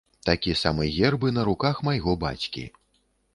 Такі 0.27 0.53
самы 0.61 0.87
герб 0.95 1.25
і 1.31 1.33
на 1.35 1.43
руках 1.49 1.83
майго 1.89 2.17
бацькі. 2.25 2.65